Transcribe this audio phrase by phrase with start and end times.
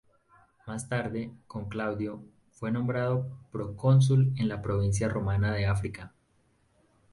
[0.65, 6.11] Más tarde, con Claudio, fue nombrado procónsul en la provincia romana de África.